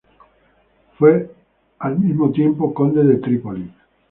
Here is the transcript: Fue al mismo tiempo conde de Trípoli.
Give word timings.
Fue 0.97 1.29
al 1.77 1.99
mismo 1.99 2.31
tiempo 2.31 2.73
conde 2.73 3.03
de 3.03 3.17
Trípoli. 3.17 3.69